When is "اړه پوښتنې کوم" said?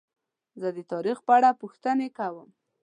1.37-2.49